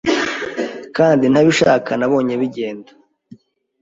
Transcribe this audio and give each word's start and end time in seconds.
Kandi 0.97 1.25
ntabishaka 1.31 1.91
nabonye 1.99 2.33
bigenda 2.41 2.91